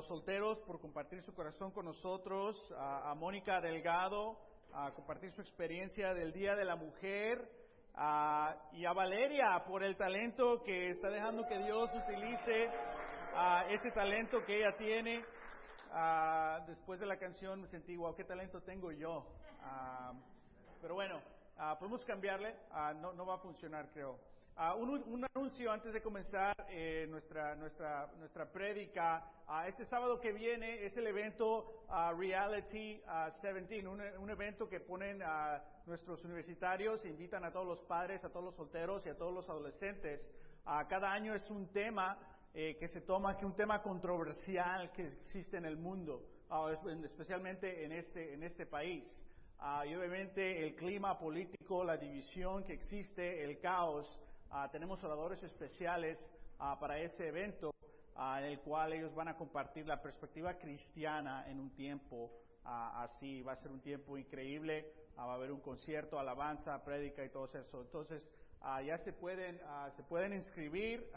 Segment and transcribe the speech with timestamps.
[0.00, 4.38] los solteros por compartir su corazón con nosotros, a, Mónica Delgado,
[4.72, 7.46] a compartir su experiencia del Día de la Mujer,
[8.72, 12.70] y a Valeria por el talento que está dejando que Dios utilice
[13.68, 15.22] ese talento que ella tiene.
[16.66, 19.26] después de la canción me sentí, wow, qué talento tengo yo.
[20.80, 21.20] pero bueno,
[21.78, 22.56] podemos cambiarle,
[23.02, 24.18] no, no va a funcionar creo.
[24.56, 29.24] Uh, un, anuncio antes de comenzar eh, nuestra, nuestra, nuestra prédica.
[29.48, 33.00] Uh, este sábado que viene es el evento uh, Reality
[33.42, 35.22] 17, un, un, evento que ponen
[35.86, 39.48] nuestros universitarios, invitan a todos los padres, a todos los solteros y a todos los
[39.48, 40.20] adolescentes.
[40.88, 42.18] cada año es un tema
[42.52, 46.22] eh, que se toma, que un tema controversial que existe en el mundo,
[47.02, 49.04] especialmente en este, en este país.
[49.86, 54.20] y obviamente el clima político, la división que existe, el caos,
[54.52, 56.20] Ah, tenemos oradores especiales
[56.58, 57.70] ah, para ese evento
[58.16, 62.32] ah, en el cual ellos van a compartir la perspectiva cristiana en un tiempo
[62.64, 63.42] así.
[63.42, 67.48] Va a ser un tiempo increíble, va a haber un concierto, alabanza, prédica y todo
[67.54, 67.80] eso.
[67.80, 68.28] Entonces,
[68.84, 69.60] ya se pueden,
[69.96, 71.10] se pueden inscribir,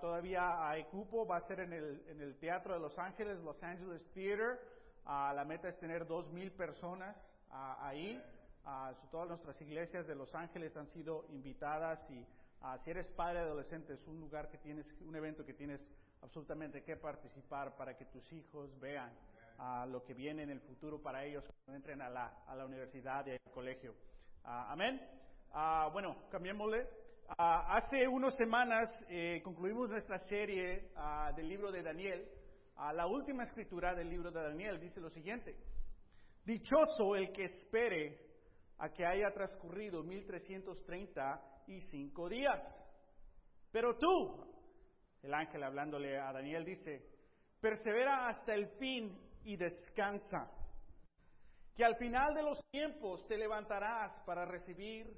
[0.00, 3.62] todavía hay cupo, va a ser en el, en el Teatro de Los Ángeles, Los
[3.62, 4.60] Angeles Theater.
[5.06, 7.16] la meta es tener dos mil personas
[7.50, 8.22] ahí.
[9.10, 12.26] todas nuestras iglesias de Los Ángeles han sido invitadas y
[12.62, 15.80] Ah, si eres padre adolescente, es un lugar que tienes, un evento que tienes
[16.20, 19.10] absolutamente que participar para que tus hijos vean
[19.58, 22.66] ah, lo que viene en el futuro para ellos cuando entren a la, a la
[22.66, 23.94] universidad y al colegio.
[24.44, 25.00] Ah, amén.
[25.92, 26.86] bueno, cambiémosle.
[27.38, 30.90] hace unas semanas eh, concluimos nuestra serie
[31.36, 32.28] del libro de Daniel.
[32.76, 35.56] la última escritura del libro de Daniel dice lo siguiente.
[36.44, 38.29] Dichoso el que espere
[38.80, 42.62] a que haya transcurrido 1330 y cinco días.
[43.70, 44.42] Pero tú,
[45.22, 47.06] el ángel hablándole a Daniel dice,
[47.60, 50.50] persevera hasta el fin y descansa,
[51.74, 55.14] que al final de los tiempos te levantarás para recibir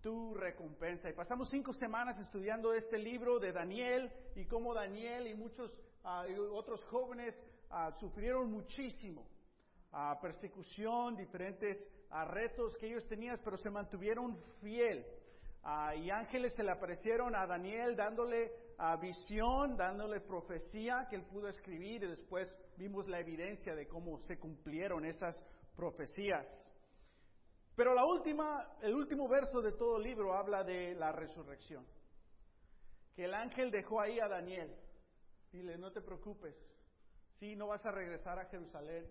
[0.00, 1.10] tu recompensa.
[1.10, 5.70] Y pasamos cinco semanas estudiando este libro de Daniel y cómo Daniel y muchos
[6.02, 7.34] ah, otros jóvenes
[7.70, 9.26] ah, sufrieron muchísimo.
[9.94, 11.76] Uh, persecución, diferentes
[12.26, 15.04] retos que ellos tenían, pero se mantuvieron fiel
[15.64, 21.22] Ah, y ángeles se le aparecieron a Daniel dándole ah, visión, dándole profecía que él
[21.22, 25.40] pudo escribir y después vimos la evidencia de cómo se cumplieron esas
[25.76, 26.44] profecías.
[27.76, 31.86] Pero la última, el último verso de todo el libro habla de la resurrección.
[33.14, 34.74] Que el ángel dejó ahí a Daniel.
[35.52, 36.56] Dile, no te preocupes.
[37.38, 39.06] Si no vas a regresar a Jerusalén.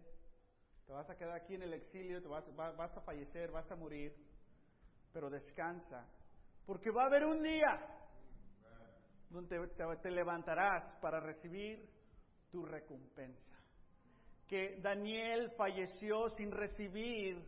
[0.91, 3.77] Te vas a quedar aquí en el exilio, te vas, vas a fallecer, vas a
[3.77, 4.13] morir.
[5.13, 6.05] Pero descansa
[6.65, 7.79] porque va a haber un día
[9.29, 11.89] donde te, levantarás para recibir
[12.51, 13.55] tu recompensa.
[14.45, 17.41] Que Daniel falleció sin recibir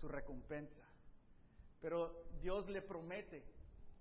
[0.00, 0.88] su recompensa.
[1.82, 3.44] Pero Dios le promete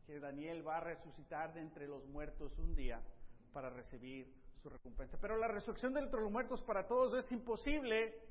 [0.05, 3.03] que Daniel va a resucitar de entre los muertos un día
[3.51, 5.17] para recibir su recompensa.
[5.19, 8.26] Pero la resurrección de entre los muertos para todos es imposible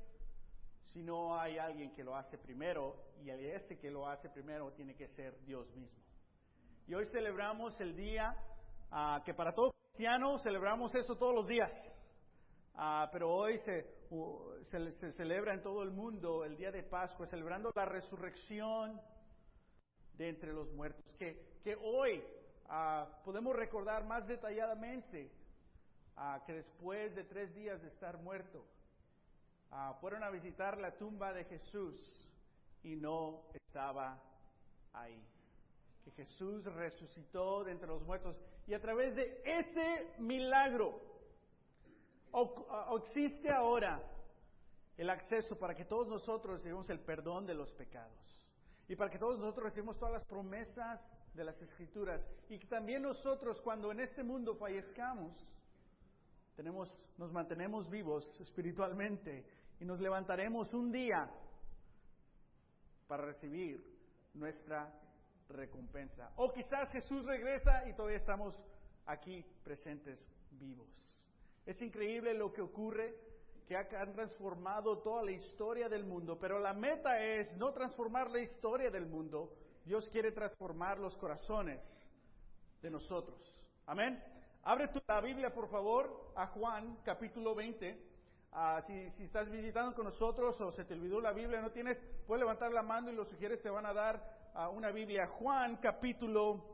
[0.93, 4.71] si no hay alguien que lo hace primero, y el ese que lo hace primero
[4.73, 6.01] tiene que ser Dios mismo.
[6.87, 8.33] Y hoy celebramos el día
[8.91, 11.71] ah, que para todos cristianos celebramos eso todos los días.
[12.75, 13.85] Ah, pero hoy se,
[14.63, 19.01] se, celebra en todo el mundo el día de Pascua, celebrando la resurrección
[20.13, 21.03] de entre los muertos.
[21.17, 22.23] Que, que hoy
[22.69, 25.31] ah, podemos recordar más detalladamente
[26.45, 28.65] que después de tres días de estar muerto,
[29.71, 31.95] Ah, fueron a visitar la tumba de Jesús
[32.83, 34.21] y no estaba
[34.93, 35.21] ahí.
[36.03, 38.37] Que Jesús resucitó de entre los muertos.
[38.65, 41.01] Y a través de ese milagro
[42.33, 44.01] ah, existe ahora
[44.97, 48.45] el acceso para que todos nosotros recibamos el perdón de los pecados.
[48.87, 51.01] Y para que todos nosotros recibamos todas las promesas
[51.33, 52.21] de las escrituras.
[52.49, 55.33] Y que también nosotros cuando en este mundo fallezcamos
[56.57, 56.89] tenemos,
[57.19, 59.45] nos mantenemos vivos espiritualmente
[59.79, 61.29] y nos levantaremos un día
[63.07, 63.83] para recibir
[64.33, 64.91] nuestra
[65.49, 66.31] recompensa.
[66.35, 68.59] O quizás Jesús regresa y todavía estamos
[69.05, 70.19] aquí presentes
[70.51, 70.87] vivos.
[71.65, 73.15] Es increíble lo que ocurre,
[73.67, 78.39] que han transformado toda la historia del mundo, pero la meta es no transformar la
[78.39, 79.53] historia del mundo,
[79.83, 81.81] Dios quiere transformar los corazones
[82.81, 83.61] de nosotros.
[83.85, 84.21] Amén.
[84.63, 88.16] Abre tu la Biblia, por favor, a Juan capítulo 20.
[88.59, 91.95] Ah, si, si, estás visitando con nosotros o se te olvidó la Biblia, no tienes,
[92.25, 94.19] puedes levantar la mano y los sugieres te van a dar
[94.55, 95.27] uh, una Biblia.
[95.27, 96.65] Juan capítulo,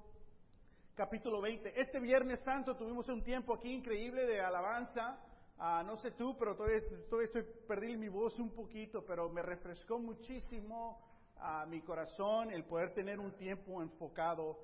[0.95, 1.73] capítulo 20.
[1.77, 5.19] Este Viernes Santo tuvimos un tiempo aquí increíble de alabanza.
[5.57, 9.41] Ah, no sé tú, pero todavía, todavía estoy, perdí mi voz un poquito, pero me
[9.41, 11.01] refrescó muchísimo
[11.35, 14.57] a mi corazón el poder tener un tiempo enfocado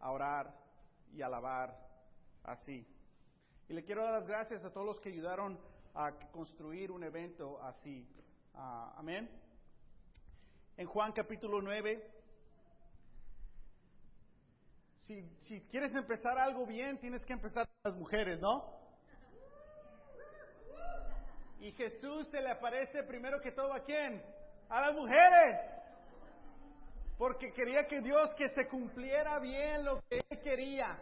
[0.00, 0.52] a orar
[1.12, 1.78] y alabar
[2.42, 2.84] así.
[3.68, 5.56] Y le quiero dar las gracias a todos los que ayudaron
[5.94, 8.06] a construir un evento así.
[8.54, 9.30] Ah, amén.
[10.76, 12.10] En Juan capítulo 9,
[15.04, 18.74] si, si quieres empezar algo bien, tienes que empezar con las mujeres, ¿no?
[21.60, 24.22] Y Jesús se le aparece primero que todo a quién?
[24.68, 25.60] A las mujeres.
[27.16, 30.98] Porque quería que Dios que se cumpliera bien lo que él quería.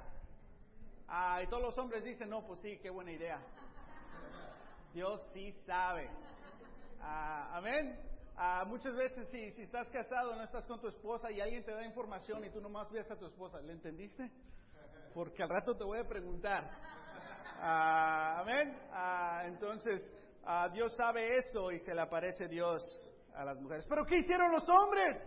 [1.08, 3.40] Ah, y todos los hombres dicen, no, pues sí, qué buena idea.
[4.92, 6.10] Dios sí sabe.
[7.00, 7.98] Ah, amén.
[8.36, 11.72] Ah, muchas veces si, si estás casado, no estás con tu esposa y alguien te
[11.72, 14.30] da información y tú nomás ves a tu esposa, ¿le entendiste?
[15.14, 16.70] Porque al rato te voy a preguntar.
[17.60, 18.76] Ah, amén.
[19.46, 20.10] entonces,
[20.72, 22.82] Dios sabe eso y se le aparece Dios
[23.34, 23.86] a las mujeres.
[23.88, 25.22] Pero ¿qué hicieron los hombres?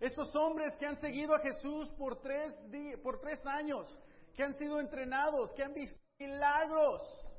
[0.00, 2.54] Esos hombres que han seguido a Jesús por tres,
[3.02, 3.86] por tres años,
[4.34, 7.29] que han sido entrenados, que han visto milagros.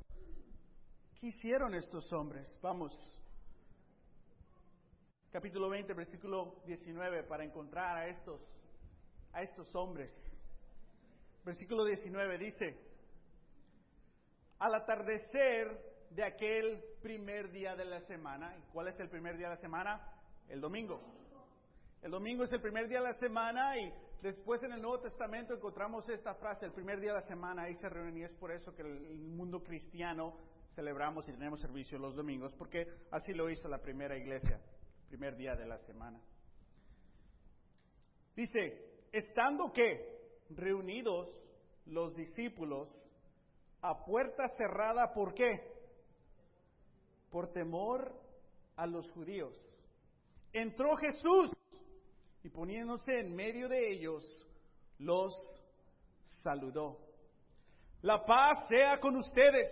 [1.22, 2.58] ¿Qué hicieron estos hombres?
[2.60, 2.92] Vamos.
[5.30, 8.40] Capítulo 20, versículo 19, para encontrar a estos,
[9.32, 10.10] a estos hombres.
[11.44, 12.76] Versículo 19 dice,
[14.58, 19.54] al atardecer de aquel primer día de la semana, ¿cuál es el primer día de
[19.54, 20.04] la semana?
[20.48, 21.00] El domingo.
[22.02, 23.92] El domingo es el primer día de la semana y
[24.22, 27.74] Después en el Nuevo Testamento encontramos esta frase, el primer día de la semana, ahí
[27.74, 30.36] se reúnen y es por eso que el mundo cristiano
[30.74, 34.60] celebramos y tenemos servicio los domingos, porque así lo hizo la primera iglesia,
[35.08, 36.20] primer día de la semana.
[38.34, 41.28] Dice, estando que reunidos
[41.86, 42.88] los discípulos
[43.82, 45.50] a puerta cerrada, ¿por qué?
[47.30, 48.12] Por temor
[48.76, 49.54] a los judíos.
[50.52, 51.50] Entró Jesús
[52.42, 54.24] y poniéndose en medio de ellos,
[54.98, 55.34] los
[56.42, 56.98] saludó.
[58.02, 59.68] La paz sea con ustedes.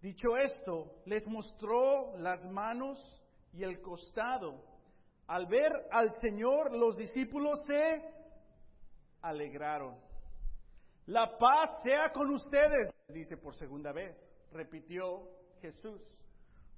[0.00, 2.98] Dicho esto, les mostró las manos
[3.52, 4.64] y el costado.
[5.26, 8.02] Al ver al Señor, los discípulos se
[9.20, 9.96] alegraron.
[11.06, 14.16] La paz sea con ustedes, dice por segunda vez,
[14.52, 15.28] repitió
[15.60, 16.00] Jesús.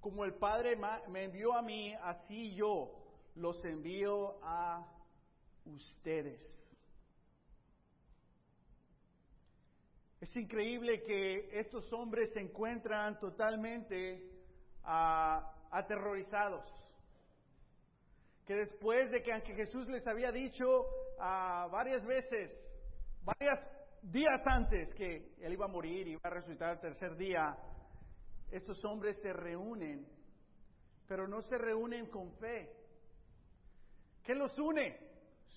[0.01, 0.77] Como el Padre
[1.09, 2.91] me envió a mí, así yo
[3.37, 4.85] los envío a
[5.65, 6.45] ustedes.
[10.23, 14.23] Es increíble que estos hombres se encuentran totalmente
[14.85, 16.65] ah, aterrorizados.
[18.47, 20.65] Que después de que aunque Jesús les había dicho
[21.19, 22.53] ah, varias veces,
[23.25, 23.59] varios
[24.01, 27.59] días antes que él iba a morir y iba a resucitar el tercer día,
[28.53, 30.07] estos hombres se reúnen,
[31.09, 32.71] pero no se reúnen con fe,
[34.23, 35.01] ¿Qué los une?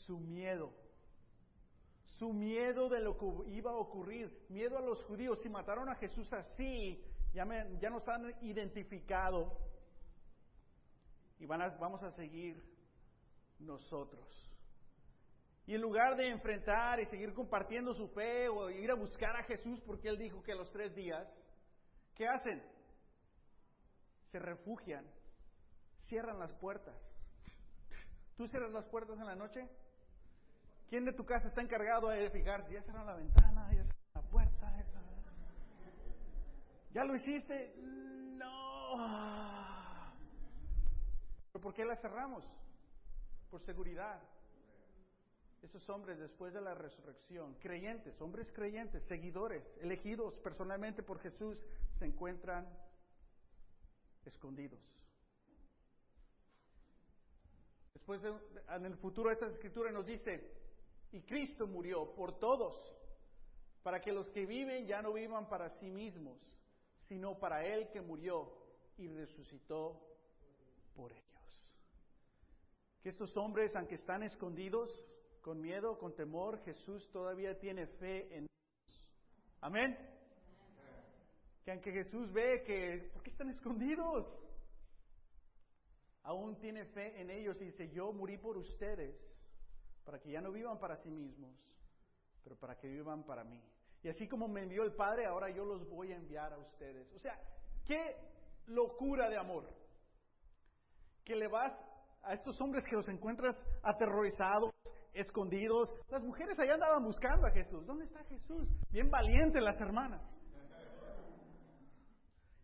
[0.08, 0.74] Su miedo.
[2.18, 4.46] Su miedo de lo que iba a ocurrir.
[4.50, 5.40] Miedo a los judíos.
[5.42, 7.04] Si mataron a Jesús así,
[7.34, 7.46] ya,
[7.80, 9.58] ya nos han identificado.
[11.40, 12.64] Y vamos a seguir
[13.60, 14.26] nosotros.
[15.68, 19.44] Y en lugar de enfrentar y seguir compartiendo su fe o ir a buscar a
[19.44, 21.28] Jesús porque Él dijo que a los tres días,
[22.14, 22.62] ¿qué hacen?
[24.32, 25.06] Se refugian,
[26.08, 26.96] cierran las puertas
[28.36, 29.68] ¿Tú cierras las puertas en la noche?
[30.90, 32.74] ¿Quién de tu casa está encargado de fijarse?
[32.74, 33.68] ¿Ya cerraron la ventana?
[33.74, 34.86] ¿Ya cerraron la puerta?
[36.94, 37.76] ¿Ya lo hiciste?
[38.38, 38.98] No.
[41.52, 42.46] ¿Pero por qué la cerramos?
[43.50, 44.22] Por seguridad.
[45.62, 51.66] Esos hombres después de la resurrección, creyentes, hombres creyentes, seguidores, elegidos personalmente por Jesús,
[51.98, 52.66] se encuentran
[54.24, 54.80] escondidos.
[57.94, 58.22] Después
[58.70, 60.65] en el futuro esta escritura nos dice,
[61.16, 62.76] y Cristo murió por todos,
[63.84, 66.38] para que los que viven ya no vivan para sí mismos,
[67.08, 68.52] sino para Él que murió
[68.98, 70.02] y resucitó
[70.94, 71.74] por ellos.
[73.02, 74.92] Que estos hombres, aunque están escondidos,
[75.42, 79.10] con miedo, con temor, Jesús todavía tiene fe en ellos.
[79.62, 79.98] Amén.
[81.64, 84.28] Que aunque Jesús ve que, ¿por qué están escondidos?
[86.26, 89.16] aún tiene fe en ellos y dice, yo morí por ustedes,
[90.06, 91.52] para que ya no vivan para sí mismos,
[92.44, 93.62] pero para que vivan para mí.
[94.04, 97.12] Y así como me envió el Padre, ahora yo los voy a enviar a ustedes.
[97.16, 97.42] O sea,
[97.86, 98.16] qué
[98.68, 99.68] locura de amor.
[101.24, 101.74] Que le vas
[102.22, 104.72] a estos hombres que los encuentras aterrorizados,
[105.12, 105.90] escondidos.
[106.10, 107.84] Las mujeres allá andaban buscando a Jesús.
[107.86, 108.68] ¿Dónde está Jesús?
[108.92, 110.22] Bien valientes las hermanas.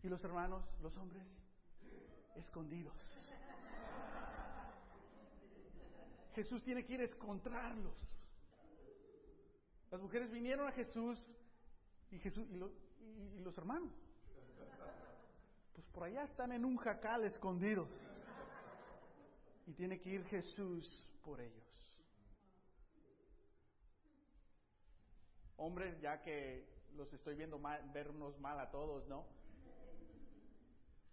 [0.04, 1.26] Y los hermanos, los hombres,
[2.36, 3.21] escondidos.
[6.34, 7.96] Jesús tiene que ir a encontrarlos.
[9.92, 11.20] Las mujeres vinieron a Jesús
[12.12, 13.92] y, Jesús, y, los hermanos.
[15.74, 17.90] Pues por allá están en un jacal escondidos.
[19.68, 21.62] Y tiene que ir Jesús por ellos.
[25.58, 29.26] Hombres, ya que los estoy viendo mal, vernos mal a todos, ¿no?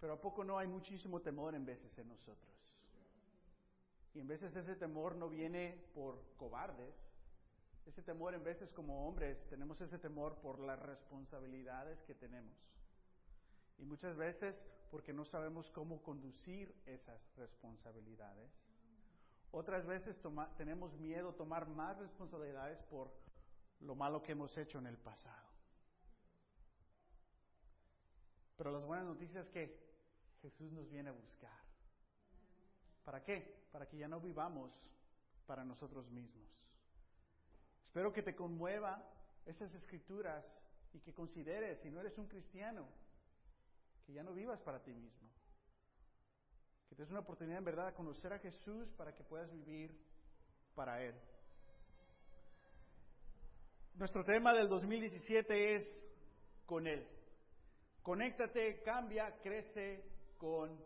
[0.00, 2.57] Pero ¿a poco no hay muchísimo temor en veces en nosotros?
[4.14, 6.94] Y en veces ese temor no viene por cobardes.
[7.86, 12.56] Ese temor en veces como hombres tenemos ese temor por las responsabilidades que tenemos.
[13.78, 14.56] Y muchas veces
[14.90, 18.50] porque no sabemos cómo conducir esas responsabilidades.
[19.50, 20.16] Otras veces
[20.56, 23.10] tenemos miedo a tomar más responsabilidades por
[23.80, 25.48] lo malo que hemos hecho en el pasado.
[28.56, 29.88] Pero las buenas noticias es que
[30.42, 31.67] Jesús nos viene a buscar.
[33.08, 33.40] ¿Para qué?
[33.72, 34.70] Para que ya no vivamos
[35.46, 36.46] para nosotros mismos.
[37.82, 39.02] Espero que te conmueva
[39.46, 40.44] esas escrituras
[40.92, 42.86] y que consideres, si no eres un cristiano,
[44.04, 45.26] que ya no vivas para ti mismo.
[46.90, 49.98] Que te des una oportunidad en verdad de conocer a Jesús para que puedas vivir
[50.74, 51.14] para Él.
[53.94, 55.98] Nuestro tema del 2017 es
[56.66, 57.08] con Él.
[58.02, 60.04] Conéctate, cambia, crece
[60.36, 60.78] con,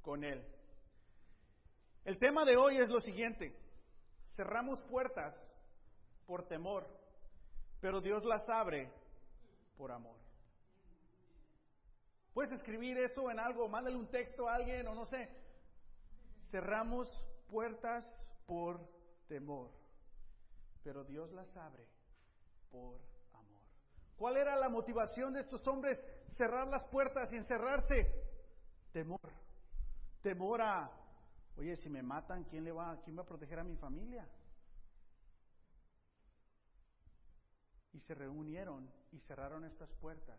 [0.00, 0.59] con Él.
[2.04, 3.54] El tema de hoy es lo siguiente.
[4.34, 5.34] Cerramos puertas
[6.26, 6.86] por temor,
[7.80, 8.90] pero Dios las abre
[9.76, 10.16] por amor.
[12.32, 15.28] Puedes escribir eso en algo, mándale un texto a alguien o no sé.
[16.50, 17.08] Cerramos
[17.48, 18.06] puertas
[18.46, 18.80] por
[19.28, 19.70] temor,
[20.82, 21.86] pero Dios las abre
[22.70, 22.98] por
[23.34, 23.62] amor.
[24.16, 26.02] ¿Cuál era la motivación de estos hombres
[26.36, 28.06] cerrar las puertas y encerrarse?
[28.92, 29.20] Temor.
[30.22, 30.99] Temor a,
[31.56, 34.26] oye, si me matan, ¿quién, le va, ¿quién va a proteger a mi familia?
[37.92, 40.38] Y se reunieron y cerraron estas puertas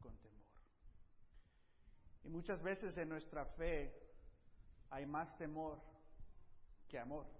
[0.00, 0.46] con temor.
[2.24, 3.94] Y muchas veces en nuestra fe
[4.90, 5.80] hay más temor
[6.88, 7.37] que amor.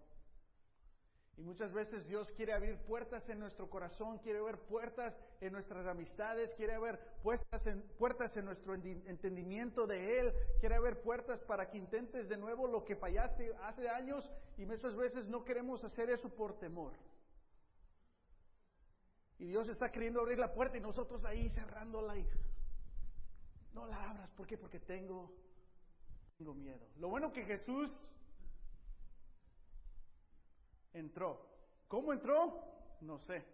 [1.38, 5.87] Y muchas veces Dios quiere abrir puertas en nuestro corazón, quiere ver puertas en nuestras
[5.87, 11.71] amistades, quiere ver puertas en, puertas en nuestro entendimiento de Él, quiere ver puertas para
[11.71, 16.11] que intentes de nuevo lo que fallaste hace años y muchas veces no queremos hacer
[16.11, 16.92] eso por temor.
[19.38, 22.26] Y Dios está queriendo abrir la puerta y nosotros ahí cerrándola y
[23.75, 24.30] no la abras.
[24.33, 24.59] ¿Por qué?
[24.59, 25.33] Porque tengo,
[26.37, 26.85] tengo miedo.
[26.97, 28.12] Lo bueno que Jesús
[30.92, 31.47] entró.
[31.88, 32.62] ¿Cómo entró?
[33.00, 33.45] No sé,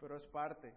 [0.00, 0.74] pero es parte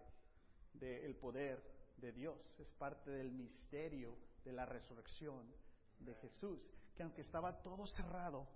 [0.74, 1.62] del poder
[1.96, 5.46] de Dios, es parte del misterio de la resurrección
[5.98, 6.60] de Jesús,
[6.94, 8.46] que aunque estaba todo cerrado,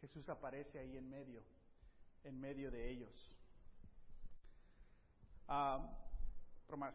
[0.00, 1.42] Jesús aparece ahí en medio,
[2.24, 3.32] en medio de ellos.
[5.46, 5.96] Ah,
[6.76, 6.94] más.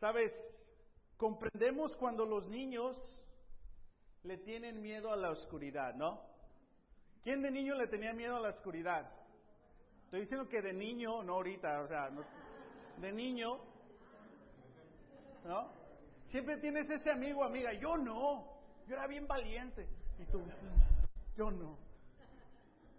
[0.00, 0.32] Sabes,
[1.16, 2.96] comprendemos cuando los niños
[4.22, 6.27] le tienen miedo a la oscuridad, ¿no?
[7.22, 9.10] ¿Quién de niño le tenía miedo a la oscuridad?
[10.04, 12.10] Estoy diciendo que de niño, no ahorita, o sea,
[13.00, 13.58] de niño,
[15.44, 15.70] ¿no?
[16.30, 19.86] Siempre tienes ese amigo amiga, yo no, yo era bien valiente.
[20.18, 20.42] Y tú,
[21.36, 21.76] yo no.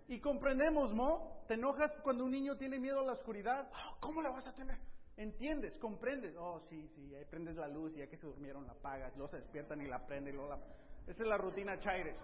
[0.08, 1.40] Y comprendemos, ¿no?
[1.48, 3.70] ¿Te enojas cuando un niño tiene miedo a la oscuridad?
[4.00, 4.78] ¿Cómo la vas a tener?
[5.18, 5.78] ¿Entiendes?
[5.78, 6.36] ¿Comprendes?
[6.38, 9.30] Oh, sí, sí, ahí prendes la luz y ya que se durmieron la apagas, luego
[9.32, 10.60] se despiertan y la prenden y luego la...
[11.08, 12.16] Esa es la rutina Chaires.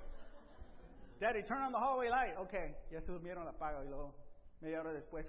[1.20, 2.38] Daddy, turn on the hallway light.
[2.38, 2.54] Ok,
[2.92, 4.14] ya se durmieron, la apago y luego
[4.60, 5.26] media hora después.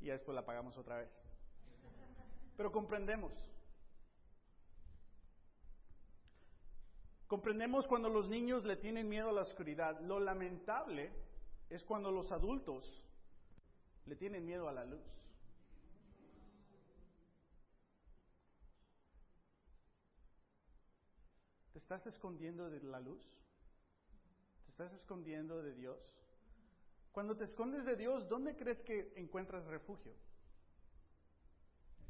[0.00, 1.10] y después la apagamos otra vez.
[2.56, 3.32] Pero comprendemos.
[7.28, 10.00] Comprendemos cuando los niños le tienen miedo a la oscuridad.
[10.00, 11.10] Lo lamentable
[11.70, 13.02] es cuando los adultos
[14.06, 15.21] le tienen miedo a la luz.
[21.82, 23.22] Estás escondiendo de la luz?
[24.64, 25.98] ¿Te estás escondiendo de Dios?
[27.10, 30.14] Cuando te escondes de Dios, ¿dónde crees que encuentras refugio?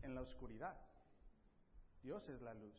[0.03, 0.79] En la oscuridad.
[2.03, 2.75] Dios es la luz.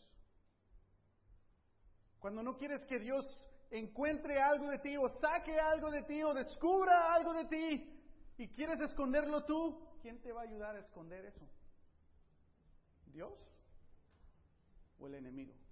[2.20, 3.26] Cuando no quieres que Dios
[3.72, 8.02] encuentre algo de ti o saque algo de ti o descubra algo de ti
[8.38, 11.46] y quieres esconderlo tú, ¿quién te va a ayudar a esconder eso?
[13.08, 13.34] ¿Dios
[15.00, 15.63] o el enemigo?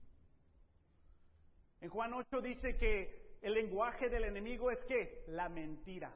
[1.82, 6.14] En Juan 8 dice que el lenguaje del enemigo es que la mentira.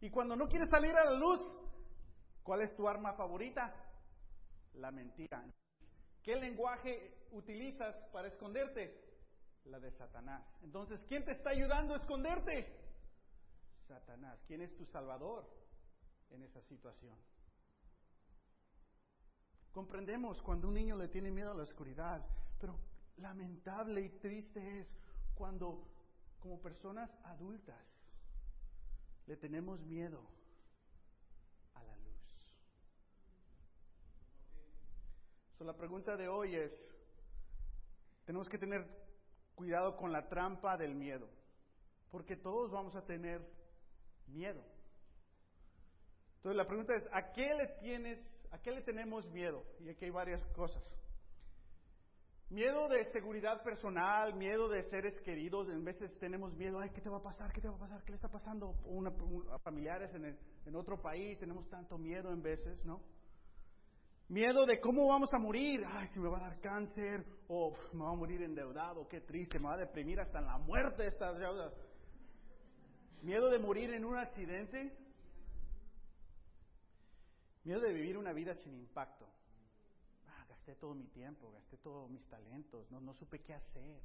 [0.00, 1.40] Y cuando no quieres salir a la luz,
[2.42, 3.74] ¿cuál es tu arma favorita?
[4.74, 5.42] La mentira.
[6.22, 9.02] ¿Qué lenguaje utilizas para esconderte?
[9.64, 10.44] La de Satanás.
[10.62, 12.76] Entonces, ¿quién te está ayudando a esconderte?
[13.88, 14.38] Satanás.
[14.46, 15.48] ¿Quién es tu salvador
[16.30, 17.16] en esa situación?
[19.72, 22.24] Comprendemos cuando un niño le tiene miedo a la oscuridad,
[22.60, 22.78] pero
[23.16, 24.88] lamentable y triste es
[25.34, 25.86] cuando
[26.40, 27.76] como personas adultas
[29.26, 30.20] le tenemos miedo
[31.74, 32.20] a la luz.
[35.58, 36.72] So, la pregunta de hoy es,
[38.24, 38.86] tenemos que tener
[39.54, 41.28] cuidado con la trampa del miedo,
[42.10, 43.40] porque todos vamos a tener
[44.28, 44.62] miedo.
[46.36, 48.20] Entonces la pregunta es, ¿a qué le tienes,
[48.52, 49.64] a qué le tenemos miedo?
[49.80, 50.84] Y aquí hay varias cosas.
[52.48, 57.08] Miedo de seguridad personal, miedo de seres queridos, en veces tenemos miedo, ay, ¿qué te
[57.08, 57.52] va a pasar?
[57.52, 58.04] ¿Qué te va a pasar?
[58.04, 58.72] ¿Qué le está pasando
[59.50, 61.36] a familiares en, en otro país?
[61.40, 63.02] Tenemos tanto miedo en veces, ¿no?
[64.28, 68.04] Miedo de cómo vamos a morir, ay, si me va a dar cáncer, o me
[68.04, 71.72] va a morir endeudado, qué triste, me va a deprimir hasta la muerte esta deuda.
[73.22, 74.96] Miedo de morir en un accidente.
[77.64, 79.35] Miedo de vivir una vida sin impacto
[80.66, 84.02] gasté todo mi tiempo, gasté todos mis talentos, no, supe qué hacer.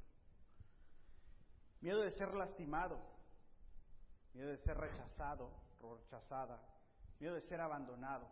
[1.80, 3.00] Miedo de ser lastimado,
[4.32, 5.50] miedo de ser rechazado,
[5.80, 6.62] rechazada,
[7.18, 8.28] miedo de ser abandonado.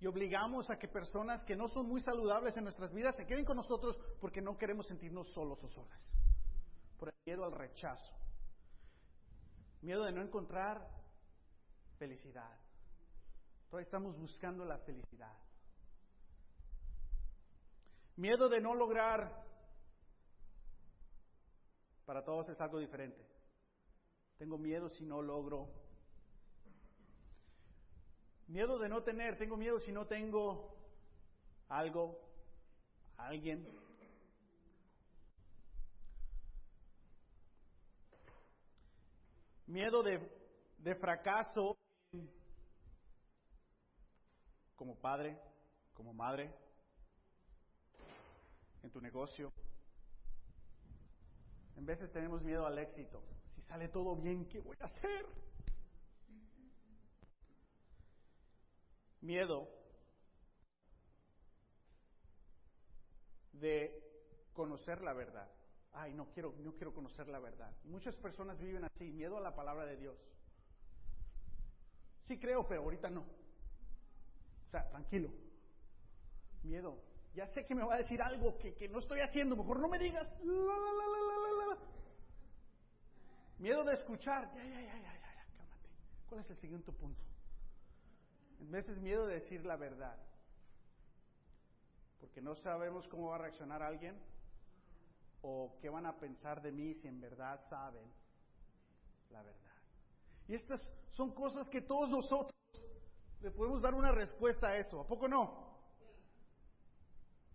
[0.00, 3.44] Y obligamos a que personas que no son muy saludables en nuestras vidas se queden
[3.44, 6.12] con nosotros porque no queremos sentirnos solos o solas.
[6.98, 8.16] Por el miedo al rechazo.
[9.82, 10.90] Miedo de no encontrar
[11.98, 12.58] felicidad.
[13.68, 15.36] Todavía estamos buscando la felicidad.
[18.20, 19.32] Miedo de no lograr.
[22.04, 23.26] Para todos es algo diferente.
[24.36, 25.70] Tengo miedo si no logro.
[28.46, 29.38] Miedo de no tener.
[29.38, 30.76] Tengo miedo si no tengo
[31.70, 32.20] algo,
[33.16, 33.66] alguien.
[39.66, 40.20] Miedo de,
[40.76, 41.74] de fracaso
[44.76, 45.40] como padre,
[45.94, 46.54] como madre
[48.82, 49.52] en tu negocio.
[51.76, 53.22] En veces tenemos miedo al éxito.
[53.54, 55.26] Si sale todo bien, ¿qué voy a hacer?
[59.20, 59.68] Miedo
[63.52, 65.50] de conocer la verdad.
[65.92, 67.74] Ay, no quiero, no quiero conocer la verdad.
[67.84, 70.16] muchas personas viven así, miedo a la palabra de Dios.
[72.26, 73.22] Sí creo, pero ahorita no.
[73.22, 75.30] O sea, tranquilo.
[76.62, 79.88] Miedo ya sé que me va a decir algo que, no estoy haciendo, mejor no
[79.88, 80.26] me digas.
[83.58, 84.50] Miedo de escuchar.
[84.54, 85.88] Ya, ya, ya, ya, ya, cálmate.
[86.28, 87.22] ¿Cuál es el siguiente punto?
[88.60, 90.16] En veces miedo de decir la verdad.
[92.20, 94.18] Porque no sabemos cómo va a reaccionar alguien
[95.42, 98.10] o qué van a pensar de mí si en verdad saben
[99.30, 99.60] la verdad.
[100.48, 102.52] Y estas son cosas que todos nosotros
[103.40, 105.00] le podemos dar una respuesta a eso.
[105.00, 105.69] ¿A poco no?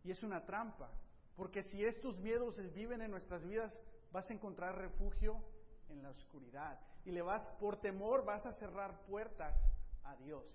[0.06, 0.92] Y es una trampa,
[1.36, 3.74] porque si estos miedos viven en nuestras vidas,
[4.12, 5.42] vas a encontrar refugio
[5.90, 6.80] en la oscuridad.
[7.06, 9.56] Y le vas, por temor, vas a cerrar puertas
[10.04, 10.46] a Dios.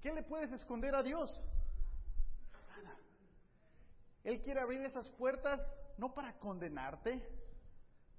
[0.00, 1.40] ¿Qué le puedes esconder a Dios?
[2.82, 2.96] Nada.
[4.24, 5.64] Él quiere abrir esas puertas
[5.96, 7.24] no para condenarte,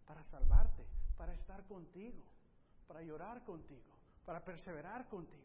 [0.08, 2.24] para salvarte, para estar contigo,
[2.88, 3.94] para llorar contigo,
[4.26, 5.45] para perseverar contigo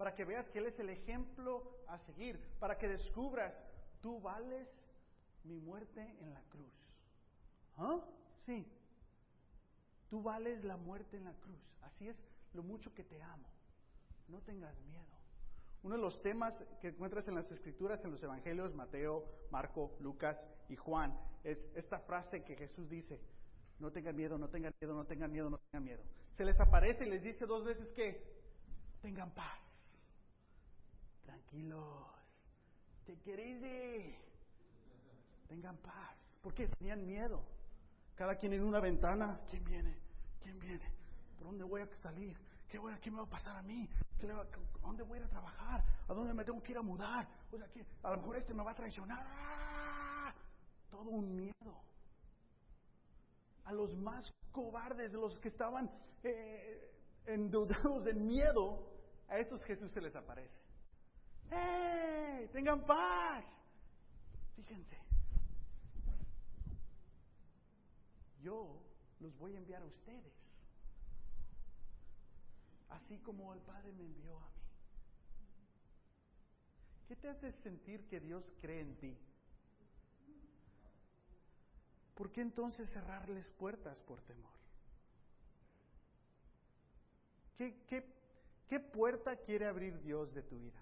[0.00, 3.52] para que veas que Él es el ejemplo a seguir, para que descubras,
[4.00, 4.66] tú vales
[5.44, 6.72] mi muerte en la cruz.
[7.76, 8.00] ¿Ah?
[8.38, 8.66] Sí,
[10.08, 11.60] tú vales la muerte en la cruz.
[11.82, 12.16] Así es
[12.54, 13.46] lo mucho que te amo.
[14.28, 15.04] No tengas miedo.
[15.82, 20.42] Uno de los temas que encuentras en las escrituras, en los evangelios, Mateo, Marco, Lucas
[20.70, 23.20] y Juan, es esta frase que Jesús dice,
[23.78, 26.02] no tengan miedo, no tengan miedo, no tengan miedo, no tengan miedo.
[26.38, 28.40] Se les aparece y les dice dos veces que
[29.02, 29.69] tengan paz
[31.30, 32.06] tranquilos,
[33.06, 33.60] te queréis
[35.48, 37.42] tengan paz, porque tenían miedo.
[38.14, 39.96] Cada quien en una ventana, ¿quién viene?
[40.42, 40.92] ¿Quién viene?
[41.36, 42.36] ¿Por dónde voy a salir?
[42.68, 43.88] ¿Qué, voy a, qué me va a pasar a mí?
[44.22, 45.84] ¿A dónde voy a ir a trabajar?
[46.08, 47.26] ¿A dónde me tengo que ir a mudar?
[47.50, 47.66] O sea,
[48.02, 49.24] a lo mejor este me va a traicionar.
[49.26, 50.34] ¡Ah!
[50.90, 51.82] Todo un miedo.
[53.64, 55.90] A los más cobardes, los que estaban
[56.22, 56.92] eh,
[57.26, 58.86] endeudados de miedo,
[59.28, 60.69] a estos Jesús se les aparece.
[61.50, 62.48] ¡Hey!
[62.52, 63.44] Tengan paz.
[64.56, 64.96] Fíjense.
[68.40, 68.80] Yo
[69.20, 70.40] los voy a enviar a ustedes.
[72.90, 74.62] así como el Padre me envió a mí.
[77.08, 79.18] ¿Qué te hace sentir que Dios cree en ti?
[82.14, 84.52] ¿Por qué entonces cerrarles puertas por temor?
[87.56, 88.04] ¿Qué, qué,
[88.68, 90.80] qué puerta quiere abrir Dios de tu vida?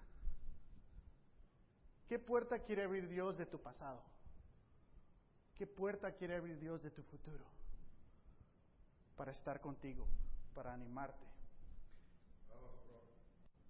[2.09, 4.01] ¿Qué puerta quiere abrir Dios de tu pasado?
[5.55, 7.45] ¿Qué puerta quiere abrir Dios de tu futuro?
[9.15, 10.07] Para estar contigo,
[10.55, 11.23] para animarte.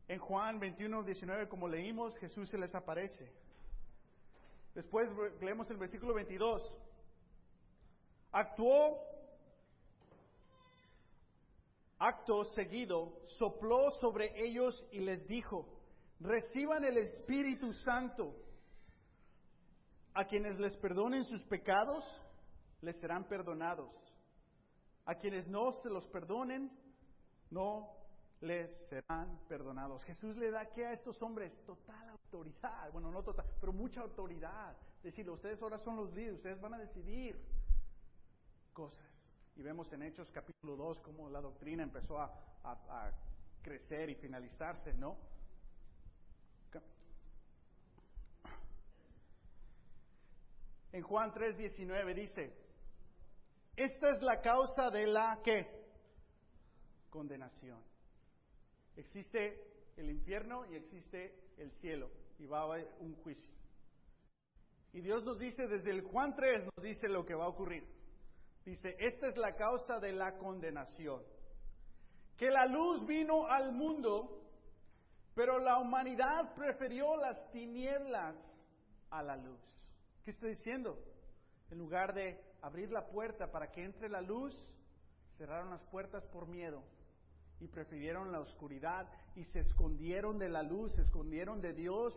[0.08, 3.30] En Juan 21, 19, como leímos, Jesús se les aparece.
[4.74, 5.10] Después
[5.42, 6.74] leemos el versículo 22.
[8.32, 9.04] Actuó,
[11.98, 15.79] acto seguido, sopló sobre ellos y les dijo,
[16.20, 18.36] reciban el Espíritu Santo.
[20.14, 22.04] A quienes les perdonen sus pecados,
[22.82, 23.94] les serán perdonados.
[25.06, 26.72] A quienes no se los perdonen,
[27.50, 27.90] no
[28.42, 30.04] les serán perdonados.
[30.04, 34.76] Jesús le da que a estos hombres total autoridad, bueno, no total, pero mucha autoridad.
[35.04, 37.40] Decirle, ustedes ahora son los líderes, ustedes van a decidir
[38.74, 39.06] cosas.
[39.56, 42.32] Y vemos en Hechos capítulo 2 cómo la doctrina empezó a,
[42.64, 43.12] a
[43.62, 45.18] crecer y finalizarse, ¿no?
[50.92, 52.54] En Juan 3:19 dice,
[53.76, 55.68] esta es la causa de la que
[57.10, 57.82] condenación.
[58.96, 59.64] Existe
[59.98, 63.50] el infierno y existe el cielo y va a haber un juicio.
[64.92, 67.88] Y Dios nos dice, desde el Juan 3 nos dice lo que va a ocurrir.
[68.66, 71.24] Dice, esta es la causa de la condenación.
[72.38, 74.44] Que la luz vino al mundo,
[75.36, 78.36] pero la humanidad prefirió las tinieblas
[79.10, 79.60] a la luz.
[80.30, 80.96] ¿Qué está diciendo?
[81.72, 84.54] En lugar de abrir la puerta para que entre la luz,
[85.40, 86.84] cerraron las puertas por miedo
[87.60, 92.14] y prefirieron la oscuridad y se escondieron de la luz, se escondieron de Dios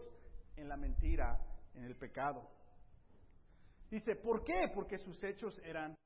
[0.57, 1.41] en la mentira,
[1.75, 2.47] en el pecado.
[3.91, 4.71] Dice, ¿por qué?
[4.75, 5.97] Porque sus hechos eran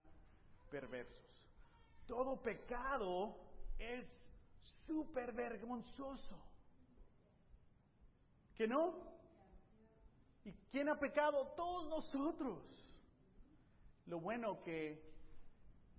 [0.70, 1.50] perversos.
[2.06, 3.36] Todo pecado
[3.80, 4.06] es
[4.86, 6.40] súper vergonzoso.
[8.54, 9.15] ¿Que no?
[10.46, 11.54] ¿Y quién ha pecado?
[11.56, 12.62] Todos nosotros.
[14.06, 15.02] Lo bueno que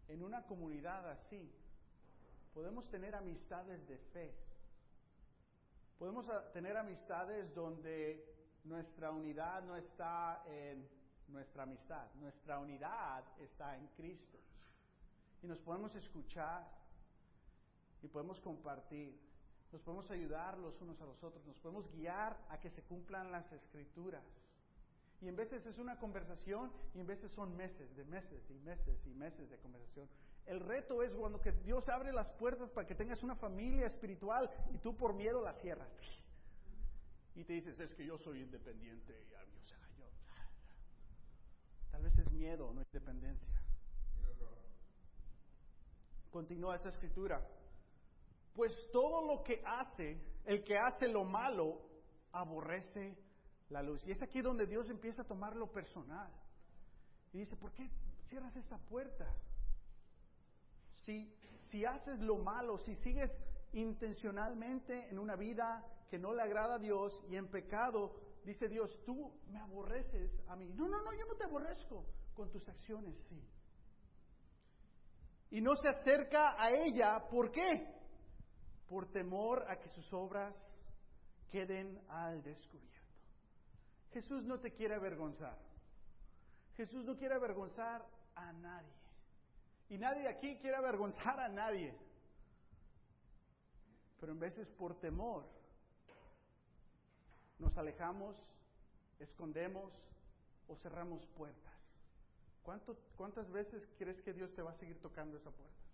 [0.08, 1.52] en una comunidad así
[2.54, 4.34] podemos tener amistades de fe.
[6.00, 8.26] Podemos tener amistades donde
[8.64, 10.88] nuestra unidad no está en
[11.28, 14.38] nuestra amistad, nuestra unidad está en Cristo.
[15.44, 16.66] Y nos podemos escuchar
[18.02, 19.20] y podemos compartir,
[19.72, 23.32] nos podemos ayudar los unos a los otros, nos podemos guiar a que se cumplan
[23.32, 24.24] las escrituras.
[25.22, 29.00] Y en veces es una conversación y en veces son meses, de meses y meses
[29.06, 30.08] y meses de conversación.
[30.46, 34.50] El reto es cuando que Dios abre las puertas para que tengas una familia espiritual
[34.72, 35.92] y tú por miedo la cierras.
[37.36, 40.06] Y te dices, es que yo soy independiente y o sea, yo.
[41.92, 43.48] Tal vez es miedo, no independencia.
[46.32, 47.42] Continúa esta escritura.
[48.58, 51.80] Pues todo lo que hace, el que hace lo malo,
[52.32, 53.16] aborrece
[53.70, 54.04] la luz.
[54.08, 56.32] Y es aquí donde Dios empieza a tomar lo personal.
[57.34, 57.88] Y dice, ¿por qué
[58.30, 59.32] cierras esta puerta?
[61.06, 61.32] Si,
[61.70, 63.32] si haces lo malo, si sigues
[63.74, 68.90] intencionalmente en una vida que no le agrada a Dios y en pecado, dice Dios,
[69.06, 70.74] tú me aborreces a mí.
[70.74, 72.08] No, no, no, yo no te aborrezco.
[72.34, 73.40] Con tus acciones, sí.
[75.52, 77.98] Y no se acerca a ella, ¿por qué?
[78.90, 80.56] Por temor a que sus obras
[81.52, 82.88] queden al descubierto.
[84.14, 85.58] Jesús no te quiere avergonzar.
[86.76, 88.94] Jesús no quiere avergonzar a nadie.
[89.90, 91.94] Y nadie aquí quiere avergonzar a nadie.
[94.20, 95.46] Pero en veces por temor
[97.60, 98.36] nos alejamos,
[99.20, 99.94] escondemos
[100.68, 101.74] o cerramos puertas.
[103.16, 105.87] ¿Cuántas veces crees que Dios te va a seguir tocando esa puerta?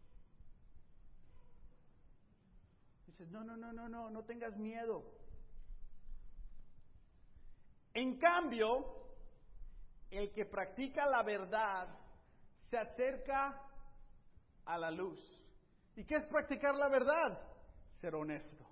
[3.06, 5.04] Dices, no, no, no, no, no, no tengas miedo.
[7.94, 9.04] En cambio,
[10.10, 11.88] el que practica la verdad
[12.70, 13.62] se acerca
[14.66, 15.20] a la luz.
[15.96, 17.40] ¿Y qué es practicar la verdad?
[18.02, 18.66] Ser honesto.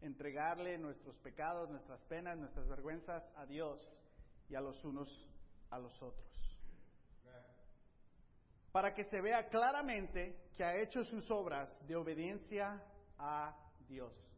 [0.00, 3.78] Entregarle nuestros pecados, nuestras penas, nuestras vergüenzas a Dios
[4.48, 5.08] y a los unos
[5.70, 6.29] a los otros.
[8.72, 12.82] Para que se vea claramente que ha hecho sus obras de obediencia
[13.18, 13.56] a
[13.88, 14.30] Dios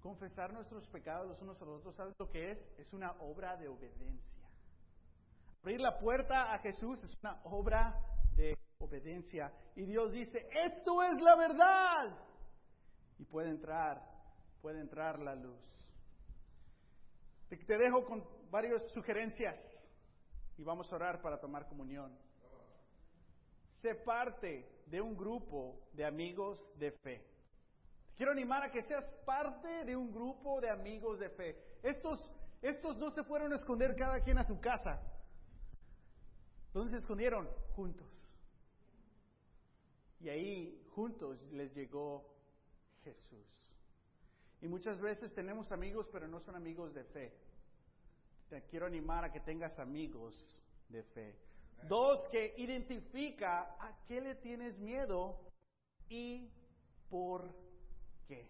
[0.00, 2.58] confesar nuestros pecados los unos a los otros, ¿sabes lo que es?
[2.78, 4.48] Es una obra de obediencia.
[5.62, 7.94] Abrir la puerta a Jesús es una obra
[8.34, 9.52] de obediencia.
[9.76, 12.18] Y Dios dice, esto es la verdad.
[13.18, 14.02] y puede entrar,
[14.62, 15.60] puede entrar la luz.
[17.50, 19.58] Te, te dejo con varias sugerencias
[20.56, 22.16] y vamos a orar para tomar comunión.
[23.82, 27.24] Sé parte de un grupo de amigos de fe.
[28.16, 31.56] Quiero animar a que seas parte de un grupo de amigos de fe.
[31.82, 35.00] Estos, estos no se fueron a esconder cada quien a su casa.
[36.74, 37.48] ¿Dónde se escondieron?
[37.74, 38.06] Juntos.
[40.20, 42.26] Y ahí juntos les llegó
[43.02, 43.46] Jesús.
[44.60, 47.32] Y muchas veces tenemos amigos, pero no son amigos de fe.
[48.50, 51.38] Te quiero animar a que tengas amigos de fe.
[51.88, 55.40] Dos, que identifica a qué le tienes miedo
[56.08, 56.48] y
[57.08, 57.54] por
[58.26, 58.48] qué.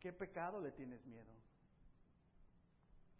[0.00, 1.32] ¿Qué pecado le tienes miedo?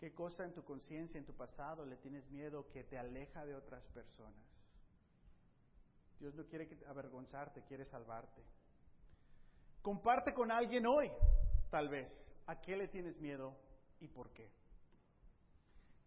[0.00, 3.54] ¿Qué cosa en tu conciencia, en tu pasado, le tienes miedo que te aleja de
[3.54, 4.52] otras personas?
[6.18, 8.42] Dios no quiere avergonzarte, quiere salvarte.
[9.80, 11.10] Comparte con alguien hoy,
[11.70, 13.56] tal vez, a qué le tienes miedo
[14.00, 14.50] y por qué.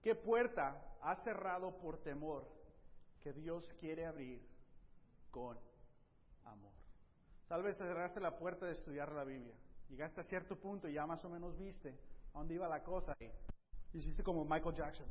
[0.06, 2.48] ¿Qué puerta has cerrado por temor
[3.22, 4.40] que Dios quiere abrir
[5.32, 5.58] con
[6.44, 6.74] amor?
[7.48, 9.56] Tal vez cerraste la puerta de estudiar la Biblia.
[9.90, 11.98] Llegaste a cierto punto y ya más o menos viste
[12.36, 15.08] a dónde iba la cosa y hiciste como Michael Jackson.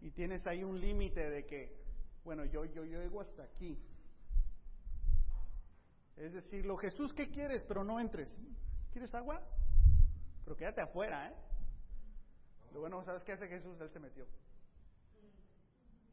[0.00, 1.76] Y tienes ahí un límite de que,
[2.24, 3.78] bueno, yo, yo, yo llego hasta aquí.
[6.16, 7.62] Es decirlo, Jesús, ¿qué quieres?
[7.64, 8.42] Pero no entres.
[8.92, 9.42] ¿Quieres agua?
[10.44, 11.34] Pero quédate afuera, ¿eh?
[12.72, 13.80] Lo bueno, ¿sabes qué hace Jesús?
[13.80, 14.26] Él se metió.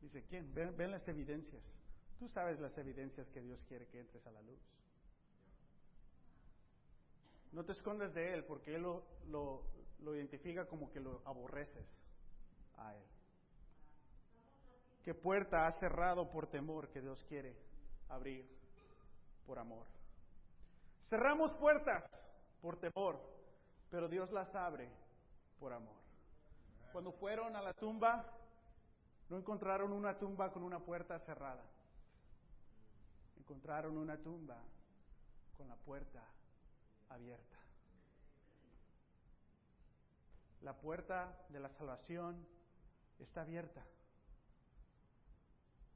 [0.02, 0.54] Dice, ¿quién?
[0.54, 1.63] Ven, ven las evidencias.
[2.20, 4.60] Tú sabes las evidencias que Dios quiere que entres a la luz.
[7.52, 9.63] No te escondas de Él porque Él lo, lo,
[10.00, 11.86] lo identifica como que lo aborreces
[12.78, 13.04] a Él.
[15.04, 17.56] ¿Qué puerta has cerrado por temor que Dios quiere
[18.08, 18.48] abrir
[19.46, 19.86] por amor?
[21.10, 22.04] Cerramos puertas
[22.62, 23.20] por temor,
[23.91, 24.89] pero Dios las abre
[25.60, 25.97] por amor.
[26.93, 28.25] Cuando fueron a la tumba,
[29.30, 31.63] no encontraron una tumba con una puerta cerrada.
[33.38, 34.58] Encontraron una tumba
[35.58, 36.23] con la puerta
[37.10, 37.58] abierta.
[40.62, 42.47] La puerta de la salvación
[43.19, 43.84] está abierta.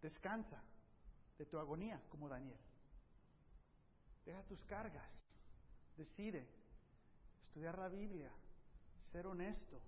[0.02, 0.62] Descansa
[1.38, 2.60] de tu agonía como Daniel.
[4.26, 5.10] Deja tus cargas.
[5.96, 6.46] Decide
[7.56, 8.30] estudiar la Biblia,
[9.14, 9.80] ser honesto,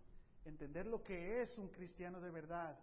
[0.45, 2.79] entender lo que es un cristiano de verdad.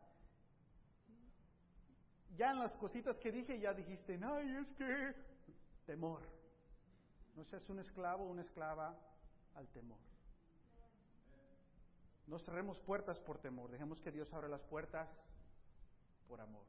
[2.37, 5.15] Ya en las cositas que dije ya dijiste, no, es que
[5.87, 6.21] temor.
[7.35, 8.95] No seas un esclavo o una esclava
[9.55, 9.97] al temor.
[12.27, 15.09] No cerremos puertas por temor, dejemos que Dios abra las puertas
[16.29, 16.67] por amor.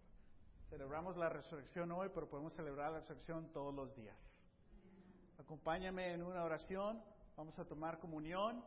[0.70, 4.16] Celebramos la resurrección hoy, pero podemos celebrar la resurrección todos los días.
[5.38, 7.04] Acompáñame en una oración,
[7.36, 8.64] vamos a tomar comunión,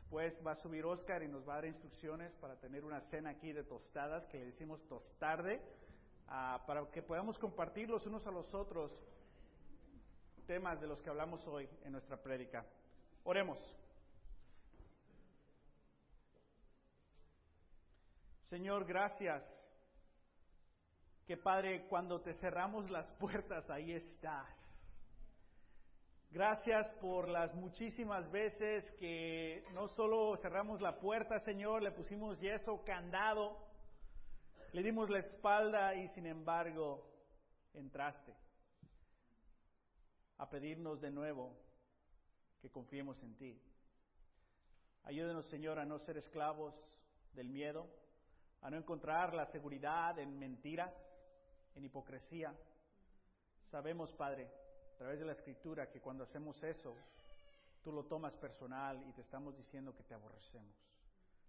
[0.00, 3.30] después va a subir Oscar y nos va a dar instrucciones para tener una cena
[3.30, 5.60] aquí de tostadas, que le decimos tostarde,
[6.26, 8.92] uh, para que podamos compartir los unos a los otros
[10.46, 12.64] temas de los que hablamos hoy en nuestra prédica.
[13.24, 13.58] Oremos.
[18.48, 19.46] Señor, gracias.
[21.26, 24.67] Que Padre, cuando te cerramos las puertas, ahí estás.
[26.30, 32.84] Gracias por las muchísimas veces que no solo cerramos la puerta, Señor, le pusimos yeso,
[32.84, 33.56] candado,
[34.72, 37.02] le dimos la espalda y sin embargo
[37.72, 38.34] entraste
[40.36, 41.56] a pedirnos de nuevo
[42.60, 43.62] que confiemos en ti.
[45.04, 46.74] Ayúdenos, Señor, a no ser esclavos
[47.32, 47.88] del miedo,
[48.60, 50.92] a no encontrar la seguridad en mentiras,
[51.74, 52.54] en hipocresía.
[53.70, 54.50] Sabemos, Padre,
[54.98, 56.96] a través de la Escritura, que cuando hacemos eso,
[57.84, 60.74] tú lo tomas personal y te estamos diciendo que te aborrecemos.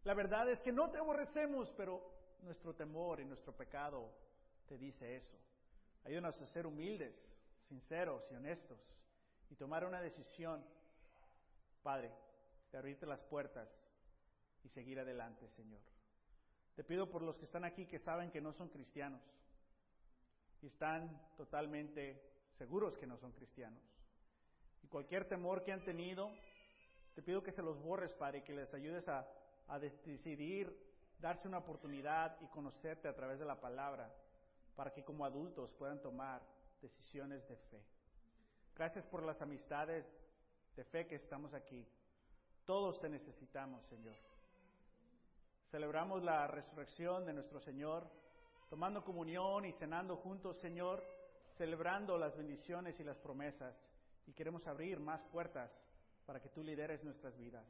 [0.04, 2.00] La verdad es que no te aborrecemos, pero
[2.44, 4.14] nuestro temor y nuestro pecado
[4.68, 5.36] te dice eso.
[6.04, 7.16] Ayúdanos a ser humildes,
[7.68, 8.80] sinceros y honestos
[9.50, 10.64] y tomar una decisión,
[11.82, 12.12] Padre,
[12.72, 13.68] de abrirte las puertas
[14.64, 15.82] y seguir adelante, Señor.
[16.76, 19.24] Te pido por los que están aquí que saben que no son cristianos
[20.62, 22.29] y están totalmente
[22.60, 23.82] seguros que no son cristianos.
[24.84, 26.30] Y cualquier temor que han tenido,
[27.15, 29.26] te pido que se los borres, Padre, y que les ayudes a,
[29.69, 30.78] a decidir
[31.19, 34.13] darse una oportunidad y conocerte a través de la palabra,
[34.76, 36.41] para que como adultos puedan tomar
[36.82, 37.82] decisiones de fe.
[38.76, 40.06] Gracias por las amistades
[40.76, 41.88] de fe que estamos aquí.
[42.65, 44.15] Todos te necesitamos, Señor.
[45.72, 48.06] Celebramos la resurrección de nuestro Señor,
[48.69, 51.19] tomando comunión y cenando juntos, Señor,
[51.60, 53.76] celebrando las bendiciones y las promesas
[54.26, 55.78] y queremos abrir más puertas
[56.26, 57.65] para que tú lideres nuestras vidas.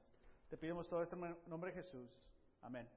[0.48, 2.08] Te pedimos todo esto en nombre de Jesús.
[2.62, 2.88] Amén.